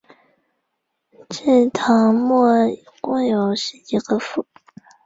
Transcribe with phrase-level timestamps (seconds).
[1.29, 2.47] 至唐末
[3.01, 4.47] 共有十几个府。